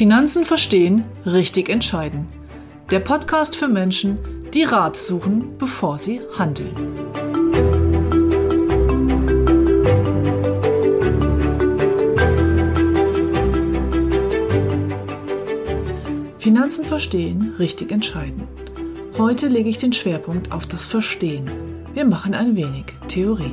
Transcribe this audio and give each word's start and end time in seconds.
Finanzen 0.00 0.46
verstehen, 0.46 1.04
richtig 1.26 1.68
entscheiden. 1.68 2.26
Der 2.90 3.00
Podcast 3.00 3.54
für 3.54 3.68
Menschen, 3.68 4.16
die 4.54 4.62
Rat 4.62 4.96
suchen, 4.96 5.58
bevor 5.58 5.98
sie 5.98 6.22
handeln. 6.38 6.74
Finanzen 16.38 16.86
verstehen, 16.86 17.52
richtig 17.58 17.92
entscheiden. 17.92 18.48
Heute 19.18 19.48
lege 19.48 19.68
ich 19.68 19.76
den 19.76 19.92
Schwerpunkt 19.92 20.50
auf 20.50 20.64
das 20.64 20.86
Verstehen. 20.86 21.50
Wir 21.92 22.06
machen 22.06 22.32
ein 22.32 22.56
wenig 22.56 22.86
Theorie. 23.08 23.52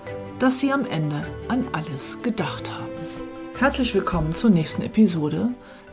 dass 0.41 0.59
Sie 0.59 0.71
am 0.71 0.85
Ende 0.85 1.27
an 1.49 1.65
alles 1.71 2.23
gedacht 2.23 2.71
haben. 2.71 2.89
Herzlich 3.59 3.93
willkommen 3.93 4.33
zur 4.33 4.49
nächsten 4.49 4.81
Episode 4.81 5.49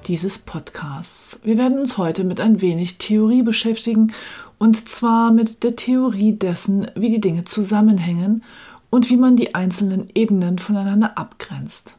dieses 0.06 0.38
Podcasts. 0.38 1.38
Wir 1.42 1.58
werden 1.58 1.78
uns 1.78 1.98
heute 1.98 2.24
mit 2.24 2.41
ein 2.41 2.62
wenig 2.62 2.96
Theorie 2.96 3.42
beschäftigen 3.42 4.14
und 4.56 4.88
zwar 4.88 5.32
mit 5.32 5.64
der 5.64 5.76
Theorie 5.76 6.32
dessen, 6.32 6.91
wie 6.94 7.10
die 7.10 7.20
Dinge 7.20 7.44
zusammenhängen 7.44 8.42
und 8.88 9.10
wie 9.10 9.19
man 9.19 9.36
die 9.36 9.54
einzelnen 9.54 10.06
Ebenen 10.14 10.56
voneinander 10.56 11.19
abgrenzt. 11.19 11.98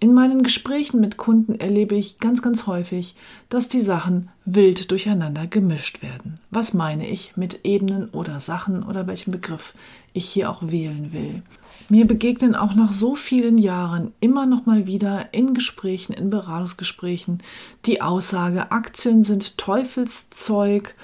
In 0.00 0.14
meinen 0.14 0.44
Gesprächen 0.44 1.00
mit 1.00 1.16
Kunden 1.16 1.56
erlebe 1.56 1.96
ich 1.96 2.18
ganz, 2.18 2.40
ganz 2.40 2.68
häufig, 2.68 3.16
dass 3.48 3.66
die 3.66 3.80
Sachen 3.80 4.28
wild 4.44 4.90
durcheinander 4.92 5.48
gemischt 5.48 6.02
werden. 6.02 6.36
Was 6.50 6.72
meine 6.72 7.08
ich 7.08 7.36
mit 7.36 7.64
Ebenen 7.64 8.08
oder 8.10 8.38
Sachen 8.40 8.84
oder 8.84 9.08
welchen 9.08 9.32
Begriff 9.32 9.74
ich 10.12 10.28
hier 10.28 10.50
auch 10.50 10.62
wählen 10.62 11.12
will? 11.12 11.42
Mir 11.88 12.06
begegnen 12.06 12.54
auch 12.54 12.74
nach 12.74 12.92
so 12.92 13.14
vielen 13.14 13.58
Jahren 13.58 14.12
immer 14.20 14.46
noch 14.46 14.66
mal 14.66 14.86
wieder 14.86 15.32
in 15.32 15.54
Gesprächen, 15.54 16.12
in 16.12 16.30
Beratungsgesprächen 16.30 17.38
die 17.86 18.02
Aussage, 18.02 18.72
Aktien 18.72 19.22
sind 19.22 19.56
Teufelszeug 19.58 20.94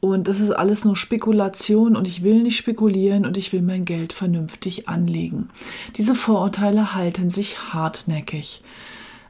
und 0.00 0.28
das 0.28 0.38
ist 0.38 0.52
alles 0.52 0.84
nur 0.84 0.96
Spekulation 0.96 1.96
und 1.96 2.06
ich 2.06 2.22
will 2.22 2.42
nicht 2.42 2.56
spekulieren 2.56 3.26
und 3.26 3.36
ich 3.36 3.52
will 3.52 3.62
mein 3.62 3.84
Geld 3.84 4.12
vernünftig 4.12 4.88
anlegen. 4.88 5.50
Diese 5.96 6.14
Vorurteile 6.14 6.94
halten 6.94 7.30
sich 7.30 7.72
hartnäckig. 7.72 8.62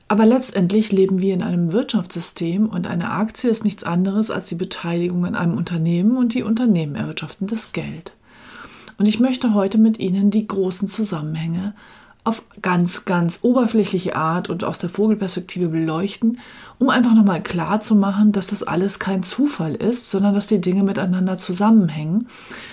Aber 0.08 0.24
letztendlich 0.24 0.90
leben 0.90 1.20
wir 1.20 1.34
in 1.34 1.42
einem 1.42 1.72
Wirtschaftssystem 1.72 2.66
und 2.66 2.86
eine 2.86 3.10
Aktie 3.10 3.50
ist 3.50 3.64
nichts 3.64 3.84
anderes 3.84 4.30
als 4.30 4.46
die 4.46 4.54
Beteiligung 4.54 5.26
an 5.26 5.34
einem 5.34 5.56
Unternehmen 5.56 6.16
und 6.16 6.32
die 6.32 6.42
Unternehmen 6.42 6.94
erwirtschaften 6.94 7.46
das 7.46 7.72
Geld. 7.72 8.14
Und 8.98 9.06
ich 9.06 9.20
möchte 9.20 9.54
heute 9.54 9.78
mit 9.78 9.98
Ihnen 9.98 10.30
die 10.30 10.46
großen 10.46 10.88
Zusammenhänge 10.88 11.74
auf 12.24 12.42
ganz, 12.60 13.06
ganz 13.06 13.38
oberflächliche 13.40 14.16
Art 14.16 14.50
und 14.50 14.62
aus 14.64 14.78
der 14.78 14.90
Vogelperspektive 14.90 15.68
beleuchten, 15.68 16.38
um 16.78 16.90
einfach 16.90 17.14
nochmal 17.14 17.42
klar 17.42 17.80
zu 17.80 17.94
machen, 17.94 18.32
dass 18.32 18.48
das 18.48 18.62
alles 18.62 18.98
kein 18.98 19.22
Zufall 19.22 19.74
ist, 19.74 20.10
sondern 20.10 20.34
dass 20.34 20.46
die 20.46 20.60
Dinge 20.60 20.82
miteinander 20.82 21.38
zusammenhängen 21.38 22.28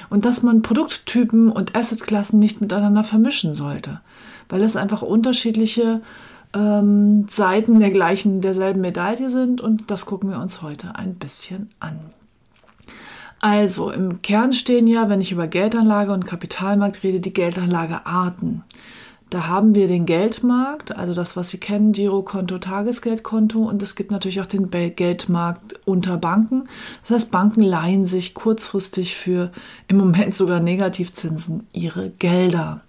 und 0.09 0.25
dass 0.25 0.43
man 0.43 0.61
Produkttypen 0.61 1.51
und 1.51 1.75
Assetklassen 1.75 2.37
nicht 2.37 2.59
miteinander 2.59 3.05
vermischen 3.05 3.53
sollte, 3.53 4.01
weil 4.49 4.61
es 4.61 4.75
einfach 4.75 5.03
unterschiedliche 5.03 6.01
ähm, 6.53 7.27
Seiten 7.29 7.79
der 7.79 7.91
gleichen, 7.91 8.41
derselben 8.41 8.81
Medaille 8.81 9.29
sind 9.29 9.61
und 9.61 9.89
das 9.89 10.05
gucken 10.05 10.31
wir 10.31 10.39
uns 10.39 10.61
heute 10.61 10.95
ein 10.95 11.15
bisschen 11.15 11.69
an. 11.79 11.99
Also 13.45 13.91
im 13.91 14.23
Kern 14.23 14.53
stehen 14.53 14.87
ja, 14.87 15.07
wenn 15.07 15.21
ich 15.21 15.31
über 15.31 15.45
Geldanlage 15.45 16.11
und 16.11 16.25
Kapitalmarkt 16.25 17.03
rede, 17.03 17.19
die 17.19 17.31
Geldanlagearten. 17.31 18.63
Da 19.29 19.45
haben 19.45 19.75
wir 19.75 19.87
den 19.87 20.07
Geldmarkt, 20.07 20.97
also 20.97 21.13
das, 21.13 21.37
was 21.37 21.51
Sie 21.51 21.59
kennen, 21.59 21.91
Girokonto, 21.91 22.57
Tagesgeldkonto 22.57 23.59
und 23.59 23.83
es 23.83 23.95
gibt 23.95 24.09
natürlich 24.09 24.41
auch 24.41 24.47
den 24.47 24.71
Geldmarkt 24.71 25.79
unter 25.85 26.17
Banken. 26.17 26.67
Das 27.01 27.11
heißt, 27.11 27.31
Banken 27.31 27.61
leihen 27.61 28.07
sich 28.07 28.33
kurzfristig 28.33 29.15
für 29.15 29.51
im 29.87 29.97
Moment 29.97 30.33
sogar 30.33 30.59
Negativzinsen 30.59 31.67
ihre 31.71 32.09
Gelder. 32.09 32.81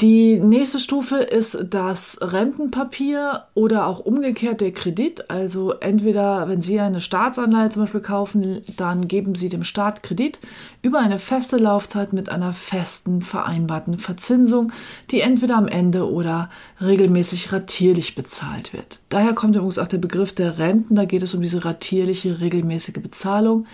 Die 0.00 0.36
nächste 0.36 0.78
Stufe 0.78 1.16
ist 1.16 1.58
das 1.70 2.18
Rentenpapier 2.20 3.46
oder 3.54 3.88
auch 3.88 3.98
umgekehrt 3.98 4.60
der 4.60 4.70
Kredit. 4.70 5.28
Also 5.28 5.72
entweder, 5.72 6.48
wenn 6.48 6.62
Sie 6.62 6.78
eine 6.78 7.00
Staatsanleihe 7.00 7.70
zum 7.70 7.82
Beispiel 7.82 8.00
kaufen, 8.00 8.60
dann 8.76 9.08
geben 9.08 9.34
Sie 9.34 9.48
dem 9.48 9.64
Staat 9.64 10.04
Kredit 10.04 10.38
über 10.82 11.00
eine 11.00 11.18
feste 11.18 11.56
Laufzeit 11.56 12.12
mit 12.12 12.28
einer 12.28 12.52
festen 12.52 13.22
vereinbarten 13.22 13.98
Verzinsung, 13.98 14.70
die 15.10 15.20
entweder 15.20 15.56
am 15.56 15.66
Ende 15.66 16.08
oder 16.08 16.48
regelmäßig 16.80 17.52
ratierlich 17.52 18.14
bezahlt 18.14 18.72
wird. 18.72 19.00
Daher 19.08 19.32
kommt 19.34 19.56
übrigens 19.56 19.80
auch 19.80 19.88
der 19.88 19.98
Begriff 19.98 20.32
der 20.32 20.58
Renten. 20.58 20.94
Da 20.94 21.06
geht 21.06 21.24
es 21.24 21.34
um 21.34 21.42
diese 21.42 21.64
ratierliche, 21.64 22.40
regelmäßige 22.40 23.02
Bezahlung. 23.02 23.66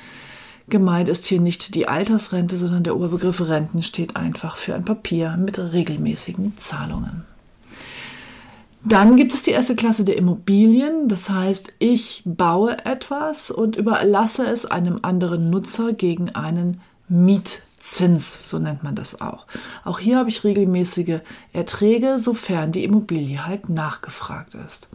Gemeint 0.69 1.09
ist 1.09 1.27
hier 1.27 1.41
nicht 1.41 1.75
die 1.75 1.89
Altersrente, 1.89 2.57
sondern 2.57 2.85
der 2.85 2.97
Oberbegriff 2.97 3.41
Renten 3.41 3.83
steht 3.83 4.17
einfach 4.17 4.57
für 4.57 4.75
ein 4.75 4.85
Papier 4.85 5.37
mit 5.37 5.59
regelmäßigen 5.59 6.55
Zahlungen. 6.59 7.25
Dann 8.87 9.17
gibt 9.17 9.33
es 9.33 9.43
die 9.43 9.51
erste 9.51 9.77
Klasse 9.77 10.05
der 10.05 10.19
Immobilien. 10.19 11.09
Das 11.09 11.31
heißt, 11.31 11.73
ich 11.79 12.23
baue 12.27 12.85
etwas 12.85 13.51
und 13.51 13.77
überlasse 13.77 14.47
es 14.47 14.67
einem 14.67 15.01
anderen 15.03 15.49
Nutzer 15.49 15.95
gegen 15.95 16.35
einen 16.35 16.81
Mietzins, 17.09 18.49
so 18.49 18.59
nennt 18.59 18.83
man 18.83 18.95
das 18.95 19.21
auch. 19.23 19.47
Auch 19.85 19.99
hier 19.99 20.19
habe 20.19 20.29
ich 20.29 20.45
regelmäßige 20.45 21.21
Erträge, 21.53 22.19
sofern 22.19 22.73
die 22.73 22.85
Immobilie 22.85 23.47
halt 23.47 23.71
nachgefragt 23.71 24.55
ist. 24.67 24.89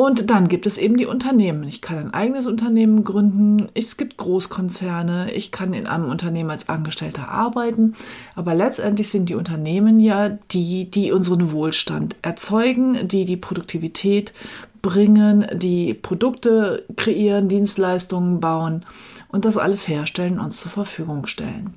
Und 0.00 0.30
dann 0.30 0.48
gibt 0.48 0.64
es 0.64 0.78
eben 0.78 0.96
die 0.96 1.04
Unternehmen. 1.04 1.62
Ich 1.64 1.82
kann 1.82 1.98
ein 1.98 2.14
eigenes 2.14 2.46
Unternehmen 2.46 3.04
gründen. 3.04 3.68
Es 3.74 3.98
gibt 3.98 4.16
Großkonzerne. 4.16 5.30
Ich 5.34 5.52
kann 5.52 5.74
in 5.74 5.86
einem 5.86 6.08
Unternehmen 6.08 6.48
als 6.48 6.70
Angestellter 6.70 7.28
arbeiten. 7.28 7.94
Aber 8.34 8.54
letztendlich 8.54 9.10
sind 9.10 9.28
die 9.28 9.34
Unternehmen 9.34 10.00
ja 10.00 10.30
die, 10.52 10.90
die 10.90 11.12
unseren 11.12 11.52
Wohlstand 11.52 12.16
erzeugen, 12.22 13.08
die 13.08 13.26
die 13.26 13.36
Produktivität 13.36 14.32
bringen, 14.80 15.46
die 15.52 15.92
Produkte 15.92 16.82
kreieren, 16.96 17.50
Dienstleistungen 17.50 18.40
bauen 18.40 18.86
und 19.28 19.44
das 19.44 19.58
alles 19.58 19.86
herstellen 19.86 20.40
und 20.40 20.52
zur 20.52 20.70
Verfügung 20.70 21.26
stellen. 21.26 21.74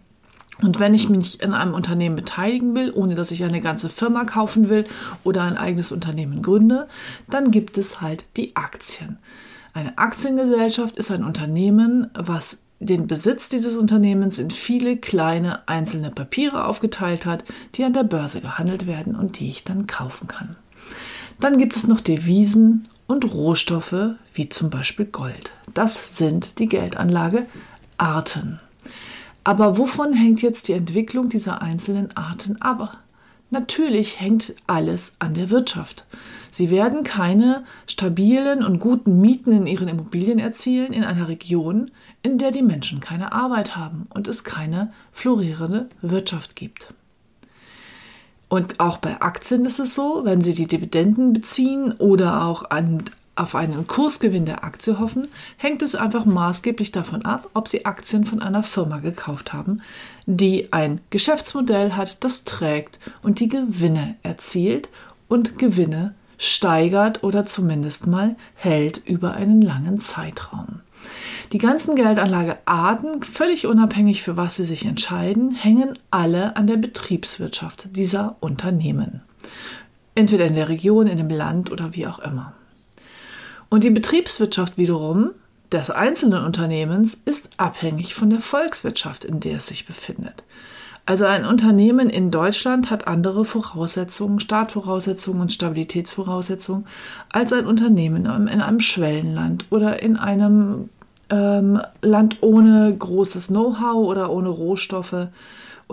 Und 0.62 0.80
wenn 0.80 0.94
ich 0.94 1.10
mich 1.10 1.42
in 1.42 1.54
einem 1.54 1.74
Unternehmen 1.74 2.16
beteiligen 2.16 2.76
will, 2.76 2.92
ohne 2.94 3.16
dass 3.16 3.32
ich 3.32 3.44
eine 3.44 3.62
ganze 3.62 3.90
Firma 3.90 4.24
kaufen 4.24 4.70
will 4.70 4.86
oder 5.24 5.44
ein 5.44 5.58
eigenes 5.58 5.92
Unternehmen 5.92 6.42
gründe, 6.42 6.88
dann 7.30 7.52
gibt 7.52 7.78
es 7.78 8.02
halt 8.02 8.26
die 8.38 8.56
Aktien. 8.56 9.18
Eine 9.74 9.98
Aktiengesellschaft 9.98 10.98
ist 10.98 11.12
ein 11.12 11.24
Unternehmen, 11.24 12.12
was 12.14 12.60
den 12.80 13.08
Besitz 13.08 13.50
dieses 13.50 13.76
Unternehmens 13.76 14.38
in 14.38 14.52
viele 14.52 14.98
kleine 14.98 15.68
einzelne 15.68 16.12
Papiere 16.12 16.66
aufgeteilt 16.66 17.26
hat, 17.26 17.44
die 17.76 17.84
an 17.84 17.94
der 17.94 18.04
Börse 18.04 18.42
gehandelt 18.42 18.86
werden 18.88 19.16
und 19.16 19.40
die 19.40 19.48
ich 19.48 19.64
dann 19.64 19.88
kaufen 19.88 20.28
kann. 20.28 20.56
Dann 21.40 21.58
gibt 21.58 21.76
es 21.76 21.88
noch 21.88 22.02
Devisen 22.02 22.88
und 23.08 23.34
Rohstoffe 23.34 24.16
wie 24.34 24.50
zum 24.50 24.70
Beispiel 24.70 25.06
Gold. 25.06 25.52
Das 25.74 26.18
sind 26.18 26.60
die 26.60 26.68
Geldanlagearten. 26.68 28.60
Aber 29.44 29.78
wovon 29.78 30.14
hängt 30.14 30.42
jetzt 30.42 30.68
die 30.68 30.74
Entwicklung 30.74 31.30
dieser 31.30 31.62
einzelnen 31.62 32.16
Arten 32.16 32.62
ab? 32.62 32.98
Natürlich 33.50 34.20
hängt 34.20 34.56
alles 34.68 35.16
an 35.20 35.34
der 35.34 35.50
Wirtschaft. 35.50 36.08
Sie 36.52 36.72
werden 36.72 37.04
keine 37.04 37.64
stabilen 37.88 38.64
und 38.64 38.80
guten 38.80 39.22
Mieten 39.22 39.52
in 39.52 39.68
ihren 39.68 39.88
Immobilien 39.88 40.40
erzielen 40.40 40.94
in 40.94 41.04
einer 41.04 41.28
Region, 41.28 41.92
in 42.22 42.38
der 42.38 42.52
die 42.52 42.62
Menschen 42.62 43.00
keine 43.00 43.32
Arbeit 43.32 43.76
haben 43.76 44.08
und 44.14 44.28
es 44.28 44.44
keine 44.44 44.94
florierende 45.12 45.90
Wirtschaft 46.02 46.56
gibt. 46.56 46.94
Und 48.50 48.80
auch 48.80 48.98
bei 48.98 49.20
Aktien 49.20 49.66
ist 49.66 49.80
es 49.80 49.96
so, 49.96 50.22
wenn 50.26 50.42
Sie 50.42 50.54
die 50.54 50.68
Dividenden 50.68 51.34
beziehen 51.34 51.92
oder 51.94 52.46
auch 52.46 52.70
an 52.70 53.04
auf 53.36 53.56
einen 53.56 53.88
Kursgewinn 53.88 54.46
der 54.46 54.64
Aktie 54.64 55.00
hoffen, 55.00 55.28
hängt 55.58 55.82
es 55.82 55.96
einfach 55.96 56.26
maßgeblich 56.26 56.92
davon 56.92 57.24
ab, 57.26 57.50
ob 57.54 57.68
Sie 57.68 57.86
Aktien 57.86 58.26
von 58.26 58.42
einer 58.42 58.64
Firma 58.64 59.00
gekauft 59.00 59.54
haben, 59.54 59.82
die 60.26 60.72
ein 60.72 61.02
Geschäftsmodell 61.10 61.94
hat, 61.94 62.24
das 62.24 62.44
trägt 62.44 63.00
und 63.22 63.40
die 63.40 63.48
Gewinne 63.48 64.16
erzielt 64.22 64.90
und 65.28 65.58
Gewinne 65.58 66.14
steigert 66.38 67.24
oder 67.24 67.46
zumindest 67.46 68.06
mal 68.06 68.36
hält 68.56 68.98
über 69.06 69.34
einen 69.34 69.62
langen 69.62 70.00
Zeitraum. 70.00 70.82
Die 71.52 71.58
ganzen 71.58 71.96
Geldanlagearten, 71.96 73.24
völlig 73.24 73.68
unabhängig 73.68 74.24
für 74.24 74.38
was 74.38 74.56
sie 74.56 74.66
sich 74.66 74.86
entscheiden, 74.86 75.52
hängen 75.52 75.98
alle 76.10 76.56
an 76.56 76.68
der 76.68 76.78
Betriebswirtschaft 76.78 77.96
dieser 77.96 78.38
Unternehmen. 78.40 79.22
Entweder 80.16 80.46
in 80.46 80.56
der 80.56 80.70
Region, 80.70 81.08
in 81.08 81.18
dem 81.18 81.30
Land 81.30 81.72
oder 81.72 81.94
wie 81.96 82.08
auch 82.08 82.20
immer. 82.20 82.54
Und 83.74 83.84
die 83.84 83.90
Betriebswirtschaft 83.90 84.78
wiederum 84.78 85.32
des 85.72 85.90
einzelnen 85.90 86.46
Unternehmens 86.46 87.20
ist 87.26 87.50
abhängig 87.58 88.14
von 88.14 88.30
der 88.30 88.40
Volkswirtschaft, 88.40 89.26
in 89.26 89.40
der 89.40 89.56
es 89.56 89.66
sich 89.66 89.88
befindet. 89.88 90.44
Also 91.08 91.26
ein 91.26 91.44
Unternehmen 91.44 92.12
in 92.12 92.30
Deutschland 92.30 92.92
hat 92.92 93.08
andere 93.08 93.46
Voraussetzungen, 93.46 94.40
Startvoraussetzungen 94.40 95.42
und 95.42 95.54
Stabilitätsvoraussetzungen 95.54 96.86
als 97.32 97.52
ein 97.52 97.66
Unternehmen 97.66 98.28
in 98.28 98.62
einem 98.62 98.80
Schwellenland 98.80 99.66
oder 99.72 100.04
in 100.04 100.18
einem 100.18 100.90
ähm, 101.32 101.82
Land 102.04 102.44
ohne 102.44 102.96
großes 102.96 103.48
Know-how 103.48 104.06
oder 104.06 104.32
ohne 104.32 104.50
Rohstoffe 104.50 105.30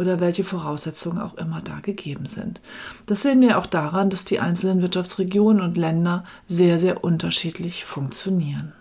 oder 0.00 0.19
welche 0.19 0.44
Voraussetzungen 0.44 1.19
auch 1.19 1.35
immer 1.35 1.61
da 1.61 1.81
gegeben 1.81 2.26
sind. 2.26 2.61
Das 3.06 3.23
sehen 3.23 3.41
wir 3.43 3.58
auch 3.58 3.67
daran, 3.67 4.08
dass 4.08 4.25
die 4.25 4.41
einzelnen 4.41 4.81
Wirtschaftsregionen 4.81 5.62
und 5.62 5.76
Länder 5.76 6.25
sehr, 6.49 6.79
sehr 6.79 7.05
unterschiedlich 7.05 7.85
funktionieren. 7.85 8.73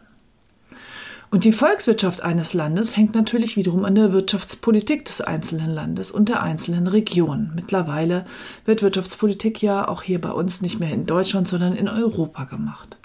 Und 1.32 1.44
die 1.44 1.52
Volkswirtschaft 1.52 2.24
eines 2.24 2.54
Landes 2.54 2.98
hängt 2.98 3.14
natürlich 3.14 3.56
wiederum 3.56 3.86
an 3.86 3.94
der 3.94 4.14
Wirtschaftspolitik 4.14 5.06
des 5.06 5.22
einzelnen 5.22 5.70
Landes 5.70 6.10
und 6.10 6.30
der 6.30 6.42
einzelnen 6.42 6.88
Region. 6.88 7.52
Mittlerweile 7.54 8.26
wird 8.66 8.82
Wirtschaftspolitik 8.82 9.62
ja 9.62 9.88
auch 9.88 10.02
hier 10.02 10.20
bei 10.20 10.32
uns 10.32 10.62
nicht 10.62 10.80
mehr 10.80 10.92
in 10.92 11.06
Deutschland, 11.06 11.48
sondern 11.48 11.76
in 11.76 11.88
Europa 11.88 12.46
gemacht. 12.46 12.98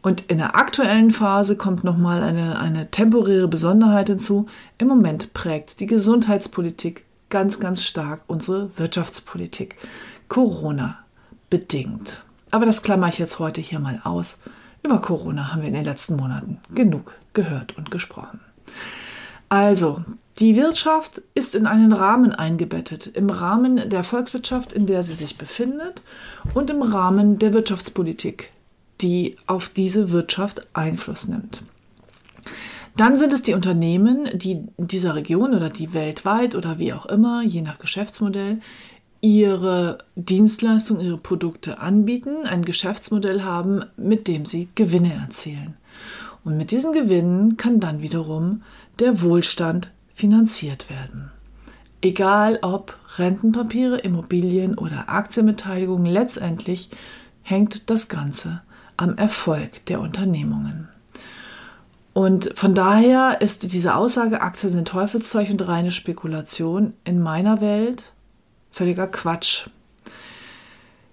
Und 0.00 0.22
in 0.30 0.38
der 0.38 0.56
aktuellen 0.56 1.10
Phase 1.10 1.56
kommt 1.56 1.84
nochmal 1.84 2.22
eine, 2.22 2.58
eine 2.60 2.90
temporäre 2.90 3.48
Besonderheit 3.48 4.08
hinzu. 4.08 4.46
Im 4.78 4.88
Moment 4.88 5.34
prägt 5.34 5.80
die 5.80 5.86
Gesundheitspolitik 5.86 7.04
ganz, 7.30 7.60
ganz 7.60 7.82
stark 7.82 8.22
unsere 8.26 8.76
Wirtschaftspolitik. 8.78 9.76
Corona 10.28 10.98
bedingt. 11.50 12.22
Aber 12.50 12.66
das 12.66 12.82
klammer 12.82 13.08
ich 13.08 13.18
jetzt 13.18 13.38
heute 13.38 13.60
hier 13.60 13.78
mal 13.78 14.00
aus. 14.04 14.38
Über 14.82 15.00
Corona 15.00 15.52
haben 15.52 15.62
wir 15.62 15.68
in 15.68 15.74
den 15.74 15.84
letzten 15.84 16.16
Monaten 16.16 16.58
genug 16.74 17.14
gehört 17.32 17.76
und 17.76 17.90
gesprochen. 17.90 18.40
Also, 19.48 20.04
die 20.38 20.56
Wirtschaft 20.56 21.22
ist 21.34 21.54
in 21.54 21.66
einen 21.66 21.92
Rahmen 21.92 22.32
eingebettet, 22.32 23.06
im 23.06 23.30
Rahmen 23.30 23.88
der 23.88 24.04
Volkswirtschaft, 24.04 24.72
in 24.72 24.86
der 24.86 25.02
sie 25.02 25.14
sich 25.14 25.38
befindet 25.38 26.02
und 26.54 26.70
im 26.70 26.82
Rahmen 26.82 27.38
der 27.38 27.54
Wirtschaftspolitik, 27.54 28.52
die 29.00 29.36
auf 29.46 29.68
diese 29.68 30.12
Wirtschaft 30.12 30.66
Einfluss 30.74 31.28
nimmt. 31.28 31.62
Dann 32.98 33.16
sind 33.16 33.32
es 33.32 33.42
die 33.42 33.54
Unternehmen, 33.54 34.28
die 34.34 34.50
in 34.50 34.72
dieser 34.76 35.14
Region 35.14 35.54
oder 35.54 35.68
die 35.68 35.94
weltweit 35.94 36.56
oder 36.56 36.80
wie 36.80 36.92
auch 36.92 37.06
immer, 37.06 37.44
je 37.44 37.62
nach 37.62 37.78
Geschäftsmodell, 37.78 38.58
ihre 39.20 39.98
Dienstleistungen, 40.16 41.06
ihre 41.06 41.16
Produkte 41.16 41.78
anbieten, 41.78 42.44
ein 42.44 42.64
Geschäftsmodell 42.64 43.44
haben, 43.44 43.84
mit 43.96 44.26
dem 44.26 44.44
sie 44.44 44.68
Gewinne 44.74 45.14
erzielen. 45.14 45.74
Und 46.42 46.56
mit 46.56 46.72
diesen 46.72 46.92
Gewinnen 46.92 47.56
kann 47.56 47.78
dann 47.78 48.02
wiederum 48.02 48.62
der 48.98 49.22
Wohlstand 49.22 49.92
finanziert 50.12 50.90
werden. 50.90 51.30
Egal 52.00 52.58
ob 52.62 52.98
Rentenpapiere, 53.16 53.98
Immobilien 53.98 54.76
oder 54.76 55.08
Aktienbeteiligungen, 55.08 56.06
letztendlich 56.12 56.90
hängt 57.42 57.90
das 57.90 58.08
Ganze 58.08 58.60
am 58.96 59.16
Erfolg 59.16 59.86
der 59.86 60.00
Unternehmungen. 60.00 60.88
Und 62.18 62.50
von 62.56 62.74
daher 62.74 63.40
ist 63.42 63.72
diese 63.72 63.94
Aussage, 63.94 64.40
Aktien 64.40 64.72
sind 64.72 64.88
Teufelszeug 64.88 65.50
und 65.50 65.68
reine 65.68 65.92
Spekulation 65.92 66.94
in 67.04 67.20
meiner 67.20 67.60
Welt 67.60 68.12
völliger 68.72 69.06
Quatsch. 69.06 69.68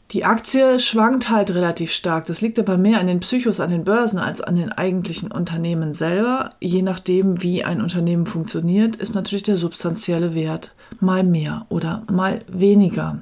Die 0.10 0.26
Aktie 0.26 0.80
schwankt 0.80 1.30
halt 1.30 1.52
relativ 1.54 1.92
stark. 1.92 2.26
Das 2.26 2.42
liegt 2.42 2.58
aber 2.58 2.80
mehr 2.80 3.00
an 3.00 3.06
den 3.06 3.20
Psychos, 3.20 3.60
an 3.60 3.70
den 3.70 3.84
Börsen 3.84 4.18
als 4.18 4.42
an 4.42 4.56
den 4.56 4.72
eigentlichen 4.72 5.32
Unternehmen 5.32 5.94
selber. 5.94 6.50
Je 6.60 6.82
nachdem, 6.82 7.40
wie 7.44 7.64
ein 7.64 7.84
Unternehmen 7.84 8.26
funktioniert, 8.26 8.96
ist 8.96 9.14
natürlich 9.14 9.44
der 9.44 9.58
substanzielle 9.58 10.34
Wert 10.34 10.74
mal 11.00 11.24
mehr 11.24 11.68
oder 11.70 12.02
mal 12.12 12.40
weniger. 12.48 13.20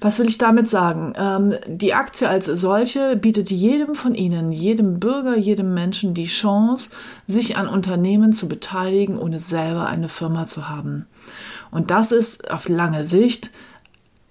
Was 0.00 0.18
will 0.18 0.28
ich 0.28 0.38
damit 0.38 0.68
sagen? 0.68 1.12
Ähm, 1.16 1.54
die 1.66 1.94
Aktie 1.94 2.28
als 2.28 2.46
solche 2.46 3.16
bietet 3.16 3.50
jedem 3.50 3.94
von 3.94 4.14
Ihnen, 4.14 4.50
jedem 4.50 4.98
Bürger, 4.98 5.36
jedem 5.36 5.74
Menschen 5.74 6.14
die 6.14 6.26
Chance, 6.26 6.90
sich 7.26 7.56
an 7.56 7.68
Unternehmen 7.68 8.32
zu 8.32 8.48
beteiligen, 8.48 9.18
ohne 9.18 9.38
selber 9.38 9.86
eine 9.86 10.08
Firma 10.08 10.46
zu 10.46 10.68
haben. 10.68 11.06
Und 11.70 11.90
das 11.90 12.12
ist 12.12 12.50
auf 12.50 12.68
lange 12.68 13.04
Sicht 13.04 13.50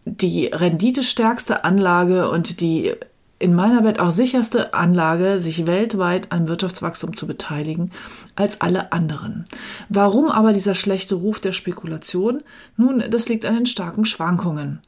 die 0.06 0.48
renditestärkste 0.48 1.64
Anlage 1.64 2.30
und 2.30 2.62
die 2.62 2.96
in 3.40 3.56
meiner 3.56 3.86
Welt 3.86 4.00
auch 4.00 4.12
sicherste 4.12 4.74
Anlage, 4.74 5.40
sich 5.40 5.66
weltweit 5.66 6.32
an 6.32 6.50
Wirtschaftswachstum 6.50 7.16
zu 7.16 7.26
beteiligen, 7.26 7.92
als 8.36 8.60
alle 8.60 8.92
anderen. 8.92 9.46
Warum 9.88 10.28
aber 10.28 10.52
dieser 10.52 10.76
schlechte 10.76 11.16
Ruf 11.16 11.40
der 11.40 11.54
Spekulation? 11.54 12.44
Nun, 12.76 13.02
das 13.10 13.30
liegt 13.30 13.46
an 13.46 13.56
den 13.56 13.66
starken 13.66 14.04
Schwankungen. 14.04 14.80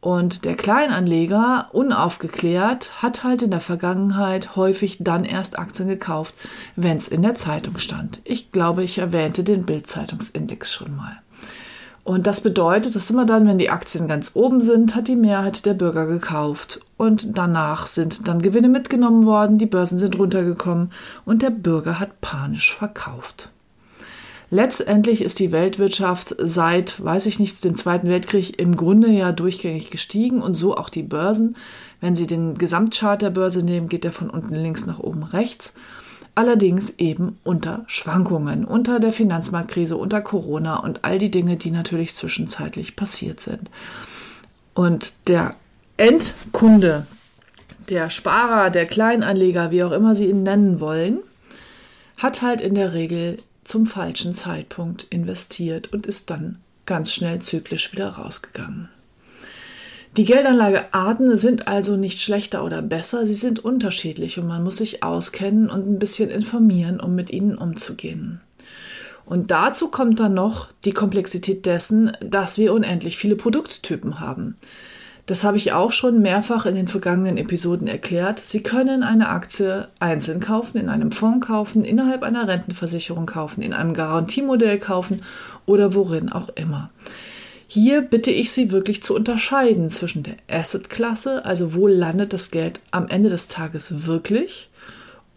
Und 0.00 0.44
der 0.44 0.54
Kleinanleger, 0.54 1.68
unaufgeklärt, 1.72 3.02
hat 3.02 3.24
halt 3.24 3.42
in 3.42 3.50
der 3.50 3.60
Vergangenheit 3.60 4.54
häufig 4.54 4.98
dann 5.00 5.24
erst 5.24 5.58
Aktien 5.58 5.88
gekauft, 5.88 6.34
wenn 6.76 6.96
es 6.96 7.08
in 7.08 7.22
der 7.22 7.34
Zeitung 7.34 7.78
stand. 7.78 8.20
Ich 8.24 8.52
glaube, 8.52 8.84
ich 8.84 8.98
erwähnte 8.98 9.42
den 9.42 9.66
Bild-Zeitungsindex 9.66 10.72
schon 10.72 10.94
mal. 10.94 11.18
Und 12.04 12.28
das 12.28 12.40
bedeutet, 12.40 12.94
dass 12.94 13.10
immer 13.10 13.26
dann, 13.26 13.48
wenn 13.48 13.58
die 13.58 13.70
Aktien 13.70 14.06
ganz 14.06 14.30
oben 14.34 14.60
sind, 14.60 14.94
hat 14.94 15.08
die 15.08 15.16
Mehrheit 15.16 15.66
der 15.66 15.74
Bürger 15.74 16.06
gekauft. 16.06 16.80
Und 16.96 17.36
danach 17.36 17.86
sind 17.86 18.28
dann 18.28 18.40
Gewinne 18.40 18.68
mitgenommen 18.68 19.26
worden, 19.26 19.58
die 19.58 19.66
Börsen 19.66 19.98
sind 19.98 20.16
runtergekommen 20.16 20.92
und 21.24 21.42
der 21.42 21.50
Bürger 21.50 21.98
hat 21.98 22.20
panisch 22.20 22.72
verkauft. 22.72 23.50
Letztendlich 24.50 25.22
ist 25.22 25.40
die 25.40 25.50
Weltwirtschaft 25.50 26.34
seit, 26.38 27.02
weiß 27.02 27.26
ich 27.26 27.40
nicht, 27.40 27.64
dem 27.64 27.74
Zweiten 27.74 28.08
Weltkrieg 28.08 28.60
im 28.60 28.76
Grunde 28.76 29.08
ja 29.08 29.32
durchgängig 29.32 29.90
gestiegen 29.90 30.40
und 30.40 30.54
so 30.54 30.76
auch 30.76 30.88
die 30.88 31.02
Börsen. 31.02 31.56
Wenn 32.00 32.14
Sie 32.14 32.26
den 32.26 32.56
Gesamtchart 32.56 33.22
der 33.22 33.30
Börse 33.30 33.64
nehmen, 33.64 33.88
geht 33.88 34.04
der 34.04 34.12
von 34.12 34.30
unten 34.30 34.54
links 34.54 34.86
nach 34.86 35.00
oben 35.00 35.24
rechts 35.24 35.74
allerdings 36.36 36.92
eben 36.98 37.38
unter 37.42 37.82
Schwankungen, 37.88 38.64
unter 38.64 39.00
der 39.00 39.10
Finanzmarktkrise, 39.10 39.96
unter 39.96 40.20
Corona 40.20 40.76
und 40.76 41.04
all 41.04 41.18
die 41.18 41.30
Dinge, 41.30 41.56
die 41.56 41.70
natürlich 41.70 42.14
zwischenzeitlich 42.14 42.94
passiert 42.94 43.40
sind. 43.40 43.70
Und 44.74 45.14
der 45.26 45.56
Endkunde, 45.96 47.06
der 47.88 48.10
Sparer, 48.10 48.68
der 48.70 48.84
Kleinanleger, 48.84 49.70
wie 49.70 49.82
auch 49.82 49.92
immer 49.92 50.14
Sie 50.14 50.26
ihn 50.26 50.42
nennen 50.42 50.78
wollen, 50.78 51.20
hat 52.18 52.42
halt 52.42 52.60
in 52.60 52.74
der 52.74 52.92
Regel 52.92 53.38
zum 53.66 53.86
falschen 53.86 54.32
Zeitpunkt 54.32 55.04
investiert 55.10 55.92
und 55.92 56.06
ist 56.06 56.30
dann 56.30 56.58
ganz 56.86 57.12
schnell 57.12 57.40
zyklisch 57.40 57.92
wieder 57.92 58.08
rausgegangen. 58.10 58.88
Die 60.16 60.24
Geldanlagearten 60.24 61.36
sind 61.36 61.68
also 61.68 61.96
nicht 61.96 62.20
schlechter 62.20 62.64
oder 62.64 62.80
besser, 62.80 63.26
sie 63.26 63.34
sind 63.34 63.58
unterschiedlich 63.62 64.38
und 64.38 64.46
man 64.46 64.62
muss 64.62 64.78
sich 64.78 65.02
auskennen 65.02 65.68
und 65.68 65.86
ein 65.86 65.98
bisschen 65.98 66.30
informieren, 66.30 67.00
um 67.00 67.14
mit 67.14 67.30
ihnen 67.30 67.58
umzugehen. 67.58 68.40
Und 69.26 69.50
dazu 69.50 69.88
kommt 69.88 70.20
dann 70.20 70.32
noch 70.32 70.70
die 70.84 70.92
Komplexität 70.92 71.66
dessen, 71.66 72.12
dass 72.20 72.56
wir 72.56 72.72
unendlich 72.72 73.18
viele 73.18 73.36
Produkttypen 73.36 74.20
haben. 74.20 74.56
Das 75.26 75.42
habe 75.42 75.56
ich 75.56 75.72
auch 75.72 75.90
schon 75.90 76.22
mehrfach 76.22 76.66
in 76.66 76.76
den 76.76 76.86
vergangenen 76.86 77.36
Episoden 77.36 77.88
erklärt. 77.88 78.38
Sie 78.38 78.62
können 78.62 79.02
eine 79.02 79.28
Aktie 79.28 79.88
einzeln 79.98 80.38
kaufen, 80.38 80.78
in 80.78 80.88
einem 80.88 81.10
Fonds 81.10 81.48
kaufen, 81.48 81.84
innerhalb 81.84 82.22
einer 82.22 82.46
Rentenversicherung 82.46 83.26
kaufen, 83.26 83.60
in 83.60 83.72
einem 83.72 83.92
Garantiemodell 83.92 84.78
kaufen 84.78 85.22
oder 85.66 85.94
worin 85.94 86.30
auch 86.30 86.48
immer. 86.50 86.90
Hier 87.66 88.02
bitte 88.02 88.30
ich 88.30 88.52
Sie 88.52 88.70
wirklich 88.70 89.02
zu 89.02 89.16
unterscheiden 89.16 89.90
zwischen 89.90 90.22
der 90.22 90.36
Asset-Klasse, 90.48 91.44
also 91.44 91.74
wo 91.74 91.88
landet 91.88 92.32
das 92.32 92.52
Geld 92.52 92.80
am 92.92 93.08
Ende 93.08 93.28
des 93.28 93.48
Tages 93.48 94.06
wirklich, 94.06 94.70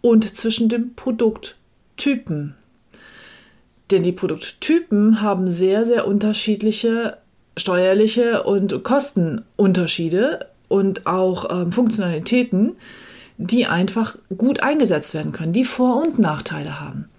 und 0.01 0.37
zwischen 0.37 0.69
dem 0.69 0.93
Produkttypen. 0.93 2.53
Denn 3.89 4.03
die 4.03 4.11
Produkttypen 4.11 5.21
haben 5.21 5.47
sehr, 5.47 5.83
sehr 5.83 6.07
unterschiedliche 6.07 7.17
steuerliche 7.59 8.43
und 8.43 8.83
Kostenunterschiede 8.83 10.47
und 10.67 11.05
auch 11.05 11.61
ähm, 11.61 11.71
Funktionalitäten, 11.71 12.75
die 13.37 13.65
einfach 13.65 14.17
gut 14.37 14.61
eingesetzt 14.61 15.13
werden 15.13 15.31
können, 15.31 15.53
die 15.53 15.65
Vor- 15.65 16.01
und 16.01 16.19
Nachteile 16.19 16.79
haben. 16.79 17.09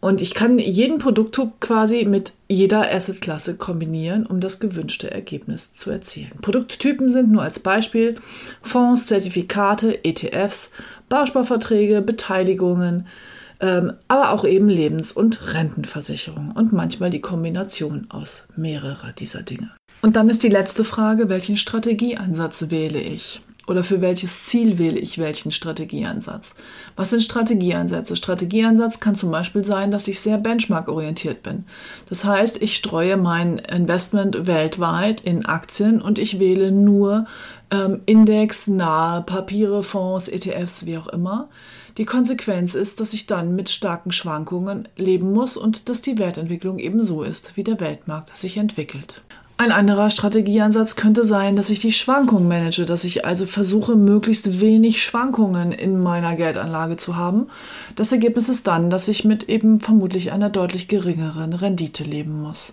Und 0.00 0.22
ich 0.22 0.32
kann 0.32 0.58
jeden 0.58 0.96
Produkttyp 0.96 1.60
quasi 1.60 2.06
mit 2.06 2.32
jeder 2.48 2.90
Assetklasse 2.90 3.56
kombinieren, 3.56 4.24
um 4.24 4.40
das 4.40 4.58
gewünschte 4.58 5.10
Ergebnis 5.10 5.74
zu 5.74 5.90
erzielen. 5.90 6.30
Produkttypen 6.40 7.12
sind 7.12 7.30
nur 7.30 7.42
als 7.42 7.60
Beispiel 7.60 8.14
Fonds, 8.62 9.06
Zertifikate, 9.06 10.02
ETFs, 10.02 10.70
Bausparverträge, 11.10 12.00
Beteiligungen, 12.00 13.06
ähm, 13.60 13.92
aber 14.08 14.32
auch 14.32 14.44
eben 14.44 14.68
Lebens- 14.68 15.12
und 15.12 15.54
Rentenversicherung 15.54 16.52
und 16.52 16.72
manchmal 16.72 17.10
die 17.10 17.20
Kombination 17.20 18.06
aus 18.10 18.46
mehrerer 18.56 19.12
dieser 19.12 19.42
Dinge. 19.42 19.70
Und 20.02 20.16
dann 20.16 20.28
ist 20.28 20.42
die 20.42 20.48
letzte 20.48 20.84
Frage, 20.84 21.28
welchen 21.28 21.56
Strategieansatz 21.56 22.70
wähle 22.70 23.00
ich? 23.00 23.42
Oder 23.70 23.84
für 23.84 24.00
welches 24.00 24.46
Ziel 24.46 24.80
wähle 24.80 24.98
ich 24.98 25.18
welchen 25.18 25.52
Strategieansatz? 25.52 26.54
Was 26.96 27.10
sind 27.10 27.22
Strategieansätze? 27.22 28.16
Strategieansatz 28.16 28.98
kann 28.98 29.14
zum 29.14 29.30
Beispiel 29.30 29.64
sein, 29.64 29.92
dass 29.92 30.08
ich 30.08 30.18
sehr 30.18 30.38
benchmark-orientiert 30.38 31.44
bin. 31.44 31.66
Das 32.08 32.24
heißt, 32.24 32.60
ich 32.62 32.74
streue 32.74 33.16
mein 33.16 33.58
Investment 33.60 34.48
weltweit 34.48 35.20
in 35.20 35.46
Aktien 35.46 36.02
und 36.02 36.18
ich 36.18 36.40
wähle 36.40 36.72
nur 36.72 37.26
ähm, 37.70 38.00
indexnahe 38.06 39.22
Papiere, 39.22 39.84
Fonds, 39.84 40.26
ETFs, 40.26 40.84
wie 40.86 40.98
auch 40.98 41.06
immer. 41.06 41.48
Die 41.96 42.06
Konsequenz 42.06 42.74
ist, 42.74 42.98
dass 42.98 43.12
ich 43.12 43.28
dann 43.28 43.54
mit 43.54 43.70
starken 43.70 44.10
Schwankungen 44.10 44.88
leben 44.96 45.32
muss 45.32 45.56
und 45.56 45.88
dass 45.88 46.02
die 46.02 46.18
Wertentwicklung 46.18 46.80
eben 46.80 47.04
so 47.04 47.22
ist, 47.22 47.56
wie 47.56 47.62
der 47.62 47.78
Weltmarkt 47.78 48.34
sich 48.34 48.56
entwickelt. 48.56 49.22
Ein 49.60 49.72
anderer 49.72 50.08
Strategieansatz 50.08 50.96
könnte 50.96 51.22
sein, 51.22 51.54
dass 51.54 51.68
ich 51.68 51.80
die 51.80 51.92
Schwankungen 51.92 52.48
manage, 52.48 52.86
dass 52.86 53.04
ich 53.04 53.26
also 53.26 53.44
versuche, 53.44 53.94
möglichst 53.94 54.62
wenig 54.62 55.02
Schwankungen 55.02 55.70
in 55.72 56.02
meiner 56.02 56.34
Geldanlage 56.34 56.96
zu 56.96 57.16
haben. 57.16 57.48
Das 57.94 58.10
Ergebnis 58.10 58.48
ist 58.48 58.66
dann, 58.66 58.88
dass 58.88 59.06
ich 59.06 59.26
mit 59.26 59.50
eben 59.50 59.78
vermutlich 59.78 60.32
einer 60.32 60.48
deutlich 60.48 60.88
geringeren 60.88 61.52
Rendite 61.52 62.04
leben 62.04 62.40
muss. 62.40 62.72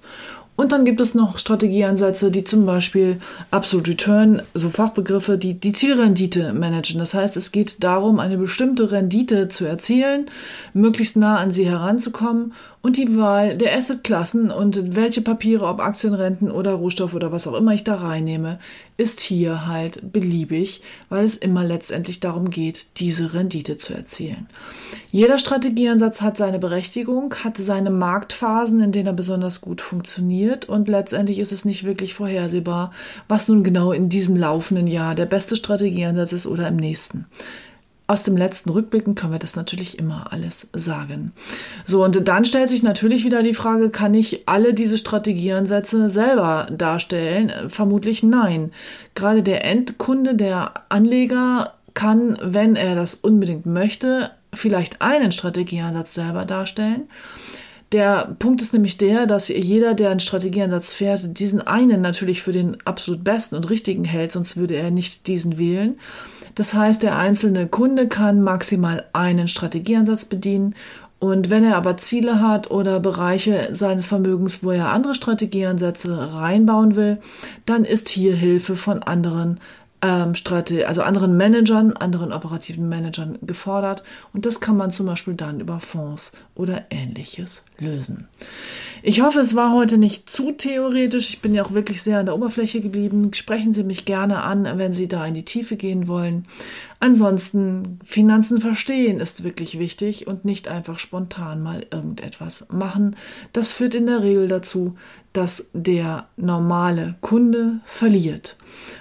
Und 0.56 0.72
dann 0.72 0.86
gibt 0.86 1.02
es 1.02 1.14
noch 1.14 1.38
Strategieansätze, 1.38 2.32
die 2.32 2.46
zum 2.46 2.66
Beispiel 2.66 3.18
Absolute 3.52 3.92
Return, 3.92 4.42
so 4.54 4.70
Fachbegriffe, 4.70 5.38
die 5.38 5.54
die 5.60 5.74
Zielrendite 5.74 6.54
managen. 6.54 7.00
Das 7.00 7.14
heißt, 7.14 7.36
es 7.36 7.52
geht 7.52 7.84
darum, 7.84 8.20
eine 8.20 8.38
bestimmte 8.38 8.92
Rendite 8.92 9.50
zu 9.50 9.66
erzielen, 9.66 10.32
möglichst 10.74 11.18
nah 11.18 11.38
an 11.38 11.52
sie 11.52 11.68
heranzukommen 11.68 12.54
und 12.88 12.96
die 12.96 13.18
Wahl 13.18 13.58
der 13.58 13.76
Assetklassen 13.76 14.50
und 14.50 14.96
welche 14.96 15.22
Papiere, 15.22 15.66
ob 15.66 15.82
Aktienrenten 15.82 16.50
oder 16.50 16.72
Rohstoff 16.72 17.14
oder 17.14 17.34
was 17.34 17.46
auch 17.46 17.56
immer 17.56 17.74
ich 17.74 17.84
da 17.84 17.96
reinnehme, 17.96 18.60
ist 18.96 19.20
hier 19.20 19.68
halt 19.68 20.14
beliebig, 20.14 20.82
weil 21.10 21.26
es 21.26 21.36
immer 21.36 21.66
letztendlich 21.66 22.22
darum 22.22 22.50
geht, 22.50 22.86
diese 22.96 23.34
Rendite 23.34 23.76
zu 23.76 23.94
erzielen. 23.94 24.48
Jeder 25.12 25.38
Strategieansatz 25.38 26.22
hat 26.22 26.38
seine 26.38 26.60
Berechtigung, 26.60 27.36
hat 27.44 27.58
seine 27.58 27.90
Marktphasen, 27.90 28.80
in 28.80 28.94
denen 28.94 29.08
er 29.08 29.14
besonders 29.14 29.60
gut 29.60 29.82
funktioniert 29.82 30.70
und 30.70 30.88
letztendlich 30.88 31.40
ist 31.40 31.52
es 31.52 31.66
nicht 31.66 31.84
wirklich 31.84 32.14
vorhersehbar, 32.14 32.94
was 33.28 33.50
nun 33.50 33.64
genau 33.64 33.92
in 33.92 34.08
diesem 34.08 34.38
laufenden 34.38 34.88
Jahr 34.88 35.14
der 35.14 35.26
beste 35.26 35.58
Strategieansatz 35.58 36.32
ist 36.32 36.48
oder 36.48 36.70
im 36.70 36.78
nächsten 36.78 37.26
aus 38.08 38.24
dem 38.24 38.38
letzten 38.38 38.70
Rückblicken 38.70 39.16
können 39.16 39.34
wir 39.34 39.40
das 39.40 39.58
natürlich 39.58 40.00
immer 40.00 40.32
alles 40.32 40.70
sagen. 40.74 41.34
So, 41.86 42.06
und 42.06 42.28
dann 42.28 42.46
stellt 42.46 42.70
sich 42.70 42.82
natürlich 42.82 43.26
wieder 43.26 43.44
die 43.44 43.54
Frage, 43.54 43.90
kann 43.90 44.14
ich 44.14 44.48
alle 44.48 44.74
diese 44.74 44.98
Strategieansätze 44.98 46.10
selber 46.10 46.68
darstellen? 46.72 47.52
Vermutlich 47.68 48.24
nein. 48.24 48.72
Gerade 49.14 49.44
der 49.44 49.66
Endkunde, 49.66 50.36
der 50.36 50.74
Anleger 50.88 51.74
kann, 51.94 52.38
wenn 52.42 52.78
er 52.78 52.96
das 52.96 53.16
unbedingt 53.16 53.66
möchte, 53.66 54.32
vielleicht 54.54 55.02
einen 55.02 55.34
Strategieansatz 55.34 56.14
selber 56.14 56.46
darstellen. 56.46 57.10
Der 57.92 58.36
Punkt 58.40 58.62
ist 58.62 58.74
nämlich 58.74 58.98
der, 58.98 59.28
dass 59.28 59.48
jeder, 59.48 59.94
der 59.94 60.12
einen 60.12 60.20
Strategieansatz 60.20 60.94
fährt, 60.94 61.40
diesen 61.40 61.62
einen 61.62 62.02
natürlich 62.02 62.42
für 62.42 62.52
den 62.52 62.78
absolut 62.86 63.24
besten 63.24 63.56
und 63.56 63.70
richtigen 63.70 64.04
hält, 64.04 64.34
sonst 64.34 64.58
würde 64.58 64.76
er 64.76 64.92
nicht 64.92 65.28
diesen 65.28 65.58
wählen. 65.58 65.98
Das 66.58 66.74
heißt, 66.74 67.04
der 67.04 67.20
einzelne 67.20 67.68
Kunde 67.68 68.08
kann 68.08 68.42
maximal 68.42 69.06
einen 69.14 69.48
Strategieansatz 69.48 70.26
bedienen. 70.26 70.74
Und 71.20 71.52
wenn 71.52 71.64
er 71.64 71.78
aber 71.78 71.98
Ziele 71.98 72.42
hat 72.42 72.72
oder 72.72 73.00
Bereiche 73.00 73.70
seines 73.74 74.08
Vermögens, 74.08 74.64
wo 74.64 74.72
er 74.72 74.92
andere 74.92 75.14
Strategieansätze 75.14 76.34
reinbauen 76.34 76.96
will, 76.96 77.20
dann 77.68 77.86
ist 77.86 78.10
hier 78.10 78.36
Hilfe 78.36 78.76
von 78.76 79.04
anderen 79.04 79.60
ähm, 80.02 80.34
also 80.86 81.02
anderen 81.02 81.38
Managern, 81.38 81.94
anderen 81.94 82.32
operativen 82.32 82.88
Managern 82.88 83.40
gefordert. 83.42 84.04
Und 84.34 84.46
das 84.46 84.60
kann 84.60 84.78
man 84.78 84.92
zum 84.92 85.08
Beispiel 85.08 85.36
dann 85.36 85.60
über 85.60 85.80
Fonds 85.80 86.34
oder 86.56 86.86
ähnliches 86.90 87.64
lösen. 87.80 88.28
Ich 89.02 89.22
hoffe, 89.22 89.40
es 89.40 89.56
war 89.56 89.74
heute 89.74 89.98
nicht 89.98 90.30
zu 90.30 90.52
theoretisch. 90.52 91.30
Ich 91.30 91.42
bin 91.42 91.54
ja 91.54 91.64
auch 91.64 91.72
wirklich 91.72 92.02
sehr 92.02 92.20
an 92.20 92.26
der 92.26 92.36
Oberfläche 92.36 92.82
geblieben. 92.82 93.34
Sprechen 93.34 93.74
Sie 93.74 93.84
mich 93.84 94.06
gerne 94.06 94.44
an, 94.44 94.68
wenn 94.78 94.94
Sie 94.94 95.08
da 95.08 95.26
in 95.26 95.34
die 95.34 95.46
Tiefe 95.46 95.78
gehen 95.78 96.08
wollen. 96.08 96.46
Ansonsten, 97.00 98.00
Finanzen 98.04 98.60
verstehen 98.60 99.20
ist 99.20 99.44
wirklich 99.44 99.78
wichtig 99.78 100.26
und 100.26 100.46
nicht 100.46 100.68
einfach 100.68 100.98
spontan 100.98 101.62
mal 101.62 101.86
irgendetwas 101.92 102.66
machen. 102.72 103.16
Das 103.54 103.72
führt 103.72 103.94
in 103.94 104.08
der 104.08 104.24
Regel 104.24 104.48
dazu, 104.48 104.96
dass 105.32 105.68
der 105.74 106.28
normale 106.38 107.16
Kunde 107.22 107.82
verliert. 107.86 108.56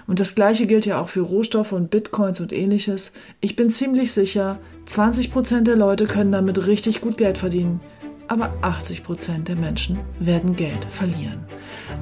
Und 0.06 0.20
das 0.20 0.34
gleiche 0.34 0.66
gilt 0.66 0.84
ja 0.84 1.00
auch 1.00 1.08
für 1.08 1.22
Rohstoffe 1.22 1.72
und 1.72 1.90
Bitcoins 1.90 2.40
und 2.40 2.52
ähnliches. 2.52 3.12
Ich 3.40 3.56
bin 3.56 3.70
ziemlich 3.70 4.12
sicher, 4.12 4.58
20% 4.86 5.62
der 5.62 5.76
Leute 5.76 6.06
können 6.06 6.32
damit 6.32 6.66
richtig 6.66 7.00
gut 7.00 7.16
Geld 7.16 7.38
verdienen 7.38 7.80
aber 8.28 8.52
80 8.62 9.04
Prozent 9.04 9.48
der 9.48 9.56
Menschen 9.56 10.00
werden 10.18 10.56
Geld 10.56 10.84
verlieren. 10.86 11.44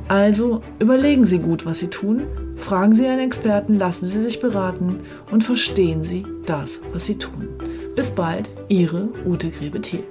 Also 0.08 0.62
überlegen 0.78 1.26
Sie 1.26 1.38
gut, 1.38 1.66
was 1.66 1.78
Sie 1.78 1.88
tun, 1.88 2.22
fragen 2.56 2.94
Sie 2.94 3.06
einen 3.06 3.26
Experten, 3.26 3.78
lassen 3.78 4.06
Sie 4.06 4.22
sich 4.22 4.40
beraten 4.40 4.98
und 5.30 5.44
verstehen 5.44 6.02
Sie 6.02 6.24
das, 6.46 6.80
was 6.92 7.06
Sie 7.06 7.18
tun. 7.18 7.48
Bis 7.94 8.10
bald, 8.10 8.50
Ihre 8.68 9.08
Ute 9.24 9.50
Grebe-Thiel. 9.50 10.04